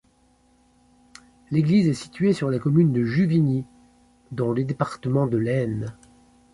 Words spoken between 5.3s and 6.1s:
l'Aisne.